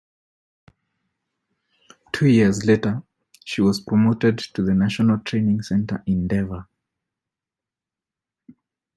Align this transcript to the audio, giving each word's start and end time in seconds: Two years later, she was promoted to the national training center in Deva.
Two 2.11 2.25
years 2.27 2.65
later, 2.65 3.03
she 3.45 3.61
was 3.61 3.79
promoted 3.79 4.39
to 4.39 4.63
the 4.63 4.73
national 4.73 5.19
training 5.19 5.61
center 5.61 6.01
in 6.07 6.27
Deva. 6.27 6.67